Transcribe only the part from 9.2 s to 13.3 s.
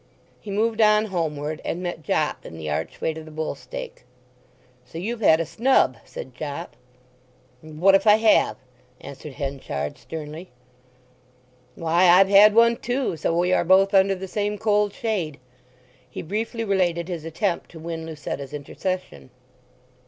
Henchard sternly. "Why, I've had one too,